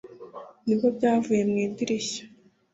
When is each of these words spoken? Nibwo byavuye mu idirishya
Nibwo 0.65 0.87
byavuye 0.97 1.41
mu 1.49 1.57
idirishya 1.65 2.23